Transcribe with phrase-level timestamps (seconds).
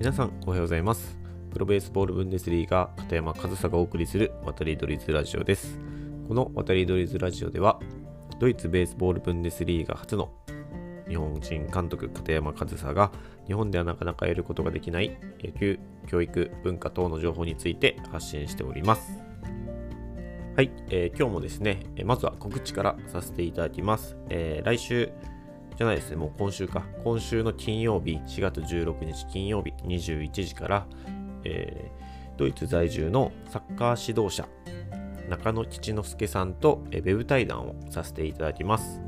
[0.00, 1.18] 皆さんおはようございます。
[1.52, 5.78] プロベースボールブンデスリーガ片山和沙がお送りする渡りドリズラジオです。
[6.26, 7.78] この渡りドリズラジオでは
[8.38, 10.32] ドイツベースボールブンデスリーガ初の
[11.06, 13.12] 日本人監督片山和沙が
[13.46, 19.18] 日本ではなかなか得ることができない野球、教育、文化等の情報について発信しております。
[20.56, 24.16] はい、えー、今日もですね、まずは告知からさせていただきます。
[24.30, 25.12] えー、来週
[25.80, 26.84] じゃないですね、もう今週か。
[27.02, 30.86] 今週の金曜日、4月16日金曜日21時から、
[31.44, 34.46] えー、ドイツ在住のサッカー指導者、
[35.30, 39.00] 中野吉之助さんと、ウェブ対談をさせていただきます。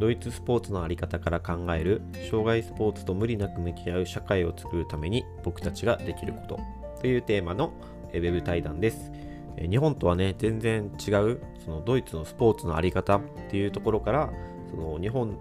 [0.00, 6.58] ドイツスポーツの在り方から考える障害スポーツと無理なく向き合う社会を作るために僕たちができること
[7.00, 7.72] というテーマの
[8.12, 9.12] ウェブ対談です。
[9.56, 14.32] 日本とはね、全然違うそのドイツのスポーツの在り方っていうところから
[14.68, 15.38] その日本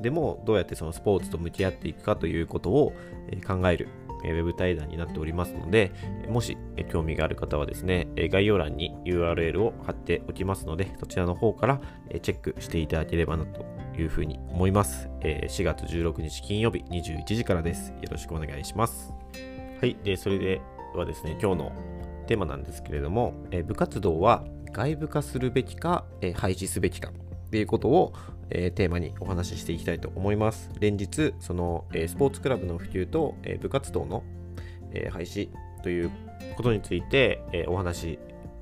[0.00, 2.92] でもどうやってそのスポーツと向き合っていくかということを
[3.46, 3.88] 考える
[4.24, 5.90] ウェブ対談になっておりますので、
[6.28, 6.56] もし
[6.90, 11.80] 興味がある方はですね、概要欄に URL を貼っておきますので、そちらの方から
[12.22, 13.64] チェックしていただければなと
[13.98, 15.08] いうふうに思います。
[15.22, 17.90] 4月16日金曜日21時からです。
[17.90, 19.12] よろしくお願いします。
[19.80, 20.60] はい、でそれで
[20.94, 21.72] はですね、今日の
[22.28, 23.34] テーマなんですけれども、
[23.66, 26.04] 部活動は外部化するべきか、
[26.36, 28.12] 廃止すべきかっていうことを、
[28.54, 30.70] えー、テーマにお話ししていきたいと思います。
[30.78, 34.22] 連日、その、えー、スポーツクラブの普及と、えー、部活動の、
[34.94, 35.48] え廃止
[35.82, 36.10] という
[36.54, 38.18] ことについて、えお話し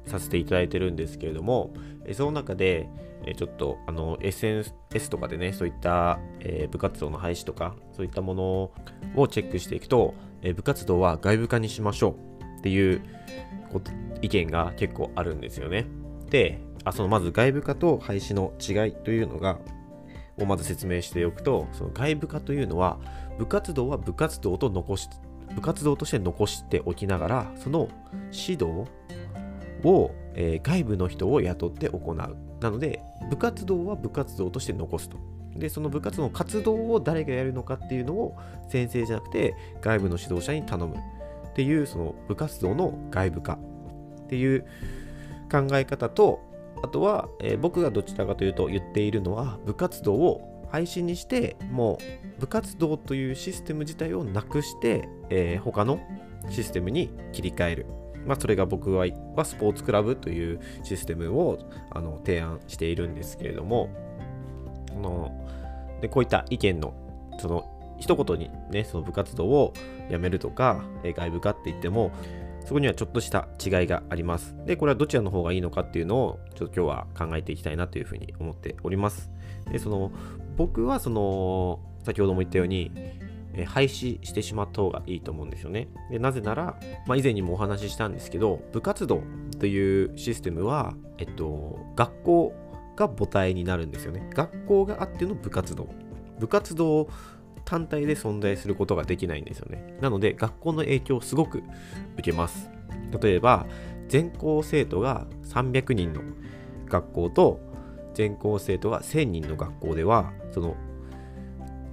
[0.07, 1.75] させていただいてるんですけれども、
[2.05, 2.89] えその中で、
[3.27, 4.73] えちょっとあの SNS
[5.11, 8.71] とかでね、そういった、え部活動の廃止とか、そういったもの
[9.17, 13.03] をチェックしていくと、え部活動は外部化にしましょうっていう
[14.23, 15.87] 意見が結構あるんですよね。
[16.31, 19.59] で、あそのまず外部化と廃止の違いというのが
[20.41, 22.99] をまず説明しておくとその外部化というのは
[23.39, 25.09] 部活動は部活動と残し
[25.55, 27.89] 部活動として残しておきながらその
[28.33, 28.85] 指導
[29.83, 32.17] を、えー、外部の人を雇って行う。
[32.61, 35.19] なので部活動は部活動として残すと。
[35.57, 38.37] でその部活の活動を誰がやるのかっていうのを
[38.69, 40.97] 先生じゃなくて外部の指導者に頼む。
[40.97, 43.59] っていうその部活動の外部化
[44.25, 44.65] っていう
[45.51, 46.41] 考え方と
[46.83, 51.99] あとは、えー、僕がどちらかというと言っているのは部活動を配信にしても
[52.37, 56.01] う部活動というシステム自体をなくして、えー、他の
[56.49, 57.87] システムに切り替える。
[58.27, 59.07] まあ、それが僕は
[59.45, 61.59] スポーツクラブというシステムを
[61.91, 63.89] あの提案しているんですけれども、
[64.91, 65.33] あの
[66.03, 66.93] でこういった意見の
[67.39, 69.73] その一言にね、その部活動を
[70.11, 72.11] やめるとか、えー、外部化って言っても、
[72.65, 74.55] そこにはちょっとした違いがあります。
[74.67, 79.31] で、これはどちらの方がいいのかっていうのを、ちょっと今日は考えていきたいなというふうに思っております。
[79.71, 80.13] で、その、
[80.57, 82.93] 僕はその、先ほども言ったように、
[83.53, 85.89] え廃止してしまった方がいいと思うんですよね。
[86.11, 89.23] でなぜなら、まあ、以前にもお話ししたんですけど、部活動
[89.59, 92.55] というシステムは、えっと、学校
[92.97, 94.31] が母体になるんですよね。
[94.35, 95.89] 学校があっての部活動。
[96.39, 97.09] 部活動
[97.71, 99.97] 単体で存在することができないんですよね。
[100.01, 101.63] なので、学校の影響をすごく
[102.15, 102.69] 受けます。
[103.23, 103.65] 例えば、
[104.09, 106.21] 全校生徒が300人の
[106.89, 107.61] 学校と、
[108.13, 110.75] 全校生徒が1000人の学校では、その、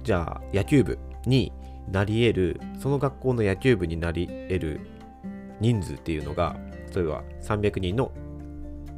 [0.02, 1.52] じゃあ、野球部に
[1.92, 4.80] なり得る、その学校の野球部になり得る
[5.60, 6.56] 人数っていうのが、
[6.92, 8.10] 例えば300人の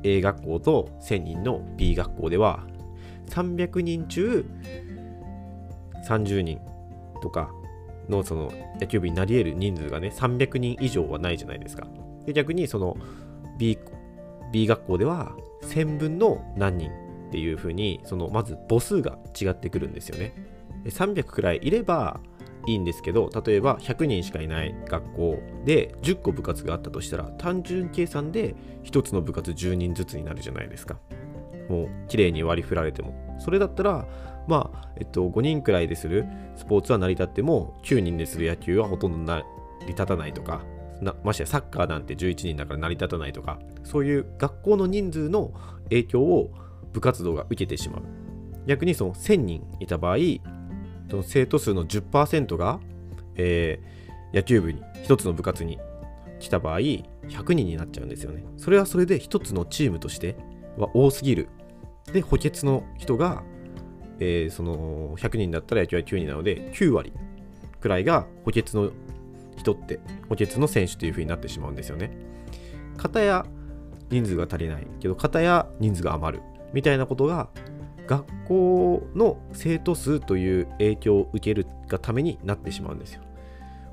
[0.03, 2.67] A 学校と1000人の B 学校では、
[3.29, 4.47] 300人中
[6.09, 6.70] 30人
[7.21, 7.53] とか
[8.09, 11.87] のその野球部になり得る人数がね、300人以上はないじゃないですか。
[12.27, 12.97] で逆にその
[13.59, 13.79] B,
[14.53, 15.33] B 学校では
[15.63, 20.35] 1000分の何人っていう風に、そのまず母数が違ってくるんですよね。
[20.87, 22.21] 300くらいいれば
[22.67, 28.55] いいんですけど、例えば100人しかいない学校で10個部活があったとしたら、単純計算で
[28.85, 30.99] 1つの部活10人ずつになるじゃないですか。
[31.71, 33.15] もう綺麗に割り振られても。
[33.39, 34.07] それだったら、
[34.49, 36.27] まあ、えっと、5人くらいでする
[36.57, 39.45] スポーツは成り立っても、9人でする野球はほとんど成
[39.83, 40.63] り立たないとか、
[41.23, 45.53] ましてやサッカーなんて11人だから成り立たないとか、そういう学校の人数の
[45.85, 46.51] 影響を
[46.93, 48.03] 部活動が受けてしまう。
[48.67, 50.17] 逆にその1000人いた場合、
[51.09, 52.81] その生徒数の10%が、
[53.37, 55.79] えー、野球部に、1つの部活に
[56.41, 57.05] 来た場合、100
[57.53, 58.45] 人になっちゃうんですよね。
[58.57, 60.37] それはそれで1つのチームとして
[60.77, 61.49] は多すぎる。
[62.13, 63.43] で、補欠の人が
[64.21, 67.13] えー、その100人だったら野球は9人なので9割
[67.81, 68.93] くらいが補欠の
[69.57, 69.99] 人って
[70.29, 72.11] 補欠の選手という風になってしまうんですよね。
[72.97, 73.47] 片や
[74.11, 77.49] 人数が足りないけど片や人数が余るみたいなことが
[78.07, 83.23] 学校の生徒数という影響を受けるがためになってしまうんですよ。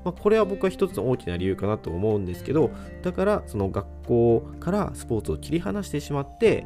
[0.04, 2.70] まあ、これは僕は一つの大きな理由かなと思うんですけど
[3.02, 6.64] だからその学校からスポーツを切り離してしまって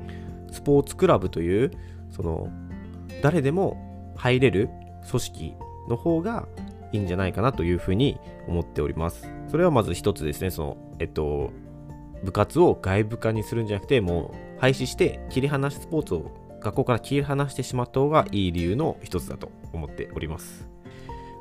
[0.53, 1.71] スポーツクラブという
[2.11, 2.49] その
[3.23, 4.69] 誰でも入れる
[5.09, 5.55] 組織
[5.89, 6.47] の方が
[6.93, 9.29] いいんじゃないかなというふうに思っております。
[9.49, 11.51] それはまず一つですね、その、えっと、
[12.23, 20.69] 部活を外部化にするんじゃなくて、もう廃止して切り離しスポーツを学校から切り離してしまった方がいい理由の一つだと思っております。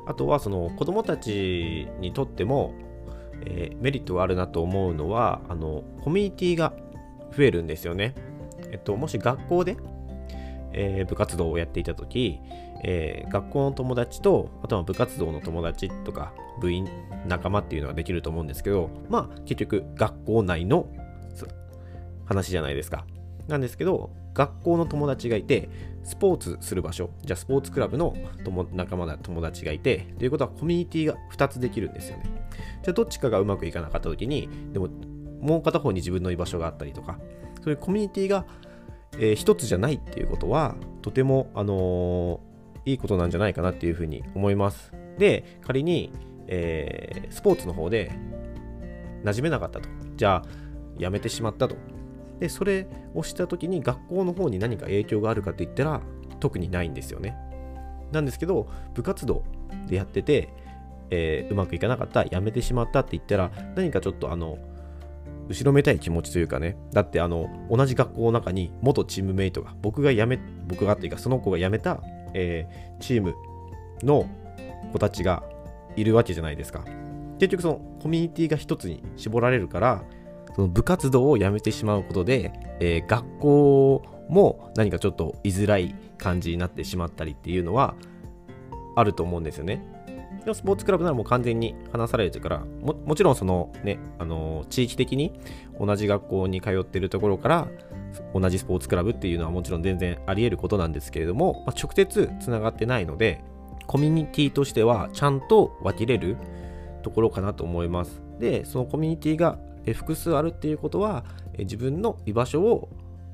[0.06, 2.74] あとはその子供たちにとっても、
[3.46, 6.72] えー、メリットがあるなと思うのはあのコミュニティが
[7.36, 8.14] 増えるんですよね。
[8.72, 9.76] えっと、もし学校で、
[10.72, 12.40] えー、部活動をやっていた時、
[12.82, 16.88] えー、学校の友達とあとは部活動の友達とか部員
[17.26, 20.88] 仲間っていうのができると思うんですけどまあ結局学校内の
[22.24, 23.04] 話じゃないですか。
[23.48, 25.68] なんですけど学校の友達がいて、
[26.04, 28.16] スポーツする場所、じゃあスポーツクラブの
[28.72, 32.24] 仲間だ友達がいて、ということはコミュニティが2つできるんですよね。
[32.82, 34.88] じゃあどっちかがうまくいかなかった時に、でも
[35.42, 37.18] もう片方に自分の居場所があったりとか、
[37.62, 38.46] そういうコミュニティが、
[39.18, 44.92] えー、1つじゃないっていうことは、とても、あのー、いいことなんじゃないかなっていうふうに思います。
[45.18, 46.12] で、仮に、
[46.46, 48.12] えー、スポーツの方で
[49.24, 49.88] 馴染めなかったと。
[50.16, 50.42] じゃあ、
[50.98, 51.76] やめてしまったと。
[52.40, 56.00] で、それをした時に学校の方に何か影響があるかって言ったら
[56.40, 57.36] 特にないんですよね。
[58.10, 59.42] なんですけど、部活動
[59.88, 60.52] でやってて、
[61.10, 64.58] えー、うまくいかなかった、やめてしまったって言ったら、何かちょっとあの、
[65.48, 72.02] 後ろめたい気持ちというかね、だってあの、同じ学校の中に元チームメイトが、僕が辞め、僕がっていうか、その子が辞めた、
[72.34, 73.34] えー、チーム
[74.02, 74.28] の
[74.92, 75.42] 子たちが
[75.96, 76.84] いるわけじゃないですか。
[77.38, 80.04] 結局そのコミュニティが一つに絞られるから、
[80.54, 87.94] その部活動をやめてしまうことで、えー、学校も何かちょっと居づらい感じになってしまったりっていうのは
[88.96, 89.84] あると思うんですよね。
[90.44, 95.32] でもスポーツクラブならもう完全に話されてからももちろんそのね、あの、地域的に
[95.78, 97.68] 同じ学校に通ってるところから
[98.34, 103.42] 同じスポーツクラブっていうのはもちろん全然あり得ることなんですけれども、まあ、直接つながってないので
[103.86, 106.36] コミュニティとしてはちゃんと分けれる
[107.02, 108.22] ところかなと思います。
[108.38, 109.58] で、そのコミュニティが
[109.92, 111.24] 複数あるっていうことは
[111.58, 112.88] 自分の居場所を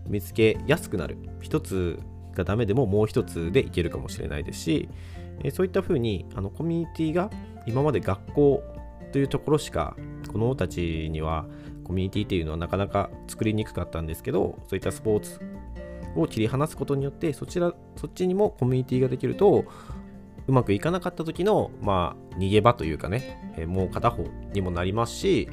[0.07, 1.99] 見つけやすくなる一つ
[2.35, 4.89] がダメでももう一つでいけるかもしれないですし
[5.53, 7.31] そういったふうにあのコミュニティが
[7.67, 8.63] 今まで学校
[9.13, 9.97] というところしか
[10.27, 11.47] 子どもたちには
[11.85, 15.41] コミュニティっていうのはなかなか作りにくかったんですけどそういったスポーツ
[16.17, 19.65] を切り離すことによってそちらそっちにもコミュニティができると
[20.47, 25.49] うまくいかなかった時のまあ逃げ場というかねえもう片方にもなりますし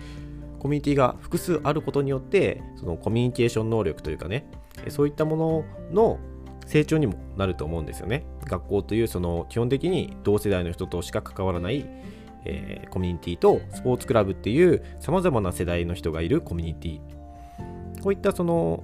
[0.60, 4.50] コミュニティが複数あることによってそのコミュニケーション能力というかね
[4.90, 6.20] そういったものの
[6.66, 8.26] 成長にもなると思うんですよね。
[8.46, 11.86] 学校というその基本的に同世代の人としか関わらない、
[12.46, 17.00] えー、コミュニティとスポーツクラブっていうさまざまな世代の人がいるコミュニティ。
[18.02, 18.84] こういったその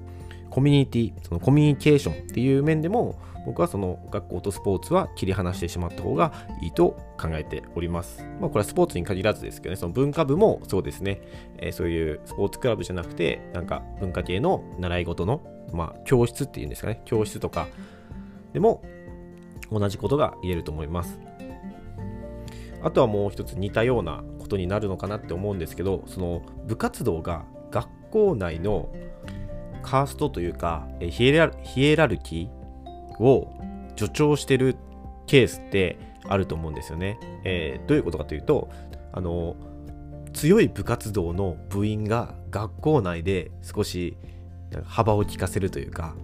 [0.52, 6.32] コミュニティそのコミュニケーションっていう面でも僕はその学校とスポーツは切り離してしまった方が
[6.62, 8.24] いいと考えております。
[8.40, 11.22] まあ、これはスポーツに限らずですけどね、その文化部もそうですね、
[11.58, 15.42] えー、そういうスポーツクラブじゃなくて、なんか文化系の習い事の、
[15.74, 17.68] まあ、教室っていうんですかね、教室とか
[18.54, 18.84] でも
[19.72, 21.20] 同じことが言えると思います。
[22.84, 28.90] あとはもう一つ似たようなことになるのかなって思うんですけど、その部活動が学校内の
[29.92, 33.52] カーストというか、ヒエラヒエラルキーを
[33.98, 34.78] 助長してる
[35.28, 37.20] ケースってあると思うんですよね。
[37.44, 38.70] えー、どういうことかというと
[39.12, 39.58] あの
[40.32, 44.16] 強い部活動の部員が学校内で少し
[44.86, 46.16] 幅を利かせるというか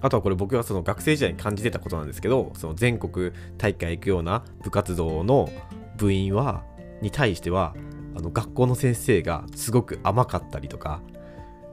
[0.00, 5.48] あとはこれ僕はその学生時代に感じてたことなんですけどその全国大会行くような部活動の
[5.96, 6.62] 部員は
[7.00, 7.74] に対しては
[8.16, 11.00] あの学校の先生がすごく甘かったりとか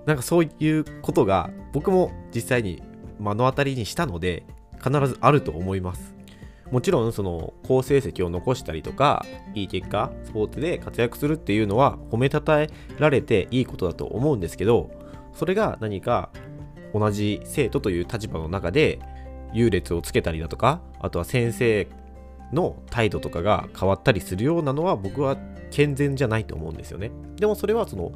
[0.05, 2.81] なんかそういうことが僕も実際に
[3.19, 4.43] 目の当たりにしたので
[4.83, 6.15] 必ずあると思います。
[6.71, 9.25] もちろんその好成績を残したりとか
[9.55, 14.91] いい結果スポーツで活躍するっていうのは褒めたたえられていいことだと思うんですけど
[15.33, 16.29] それが何か
[16.93, 18.99] 同じ生徒という立場の中で
[19.51, 21.87] 優劣をつけたりだとかあとは先生
[22.53, 25.37] の態度とかが変わったりするようなのは僕は
[25.71, 27.11] 健全じゃないと思うんですよね。
[27.35, 28.11] でもそれはその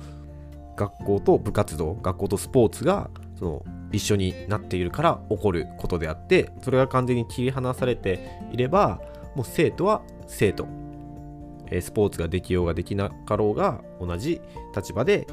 [0.75, 9.01] 学校と部活動学校とスポーツがその一緒になっているから起こることであってそれが完全に切り離されていれば
[9.35, 10.67] もう生徒は生徒。
[11.81, 14.41] スポーツができようができなかろうが同じ
[14.75, 15.25] 立場で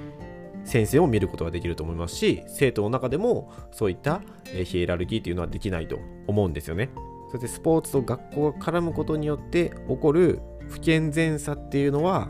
[0.64, 4.22] 先生を見ることができると思いますし生徒の中でもそういった
[4.64, 6.90] ヒエラルキーというのはできないと思うんですよね。
[7.30, 12.28] そしてスポーツと学校が絡むことによって起こる不健全さっていうのは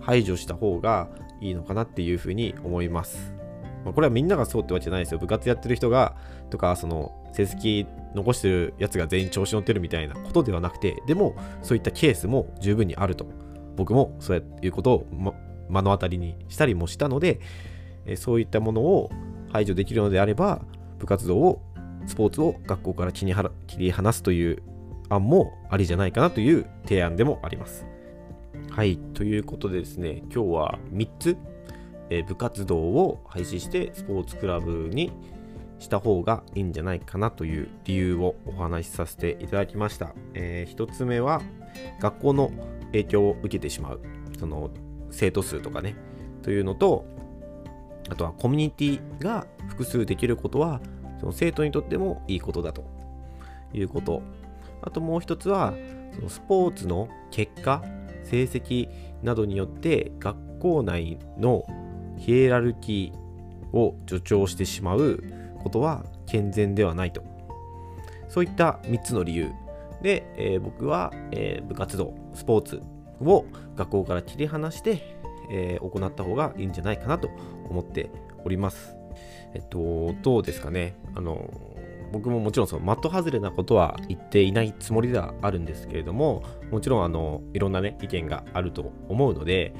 [0.00, 1.08] 排除した方が
[1.40, 3.32] いいのかなっていうふうに思います。
[3.84, 5.18] まあ、これはみんながそうってわけじゃないですよ。
[5.18, 6.16] 部活やってる人が
[6.50, 13.26] とか、その成績残してるやつが全員調子乗ってるみたいなことではなくて、でもそういったケースも十分にあると。
[13.76, 15.06] 僕もそういうことを、
[15.68, 17.40] 目の当たりにしたりもしたので、
[18.06, 19.10] えそういったものを
[19.52, 20.62] 排除できるのであれば、
[20.98, 21.62] 部活動を、
[22.06, 23.26] スポーツを学校から切
[23.76, 24.62] り離すという
[25.10, 27.86] 案もありじゃないかなという提案でもあります。
[28.70, 31.36] はい、ということでですね、今日は3つ、
[32.10, 35.12] えー、部活動を廃止してスポーツクラブに
[35.78, 40.14] した方がいいんじゃないかなという理由をお話しさせていただきました。
[40.34, 41.42] えー、1つ目は
[42.00, 42.50] 学校の
[42.86, 44.00] 影響を受けてしまう、
[44.38, 44.70] その
[45.10, 45.96] 生徒数とかね、
[46.42, 47.04] というのと、
[48.10, 50.80] あとはコミュニティが複数できることは、
[51.20, 52.84] その生徒にとってもいいことだと
[53.72, 54.22] いうこと。
[54.82, 55.74] あともう一つは、
[56.14, 57.82] そのスポーツの結果、
[58.30, 58.88] 成績
[59.22, 61.64] などによって学校内の
[62.16, 65.22] ヒエラルキーを助長してしまう
[65.62, 67.22] ことは健全ではないと。
[68.28, 69.50] そういった3つの理由
[70.02, 72.82] で、えー、僕は、えー、部活動、スポーツ
[73.20, 75.16] を学校から切り離して、
[75.50, 77.30] えー、行った方がいいんじゃないかなと
[77.68, 78.10] 思って
[78.44, 78.94] おります。
[79.54, 80.94] えっと、どうですかね。
[81.14, 81.50] あの、
[82.12, 89.74] 僕ももちろんその的外れなことは言っていないつもりではあるんですけれども、もちろんあの、いろんなね、意見があると思うので、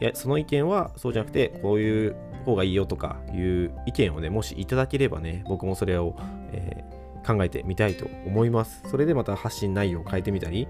[0.00, 6.16] いやその意見はそうじゃなくて、こういう方がいいよとかいう意見をね、もしいただければね、僕もそれを、
[6.52, 8.82] えー、考えてみたいと思います。
[8.90, 10.68] それでまた発信内容を変えてみたり、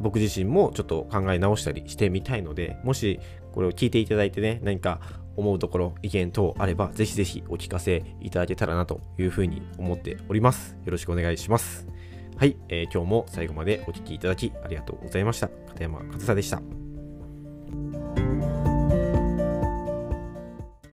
[0.00, 3.20] 僕自身もちょっと考え直したりしてみたいので、もし
[3.52, 5.00] これを聞いていただいてね、何か
[5.36, 10.76] 思うところ、意見等あれば、ぜひぜひお聞かせいただけたらなというふうに思っております。
[10.84, 11.86] よろしくお願いします。
[12.36, 15.48] はい、えー、今日も最後までお聴きいただきありがとうございました。
[15.48, 16.89] 片山和沙でした。